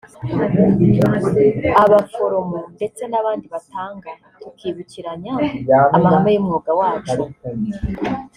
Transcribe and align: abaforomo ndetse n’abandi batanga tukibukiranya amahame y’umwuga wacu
abaforomo 1.83 2.59
ndetse 2.75 3.01
n’abandi 3.07 3.45
batanga 3.53 4.11
tukibukiranya 4.41 5.31
amahame 5.95 6.29
y’umwuga 6.35 6.71
wacu 6.79 7.19